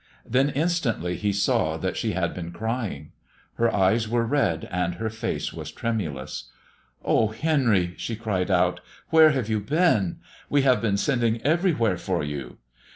[0.25, 3.11] Then instantly he saw that she had been crying.
[3.57, 6.49] Her eyes were red and her face was tremulous.
[7.05, 8.79] "Oh, Henry," she cried out,
[9.11, 10.17] "where have you been?
[10.49, 12.57] We have been sending everywhere for you."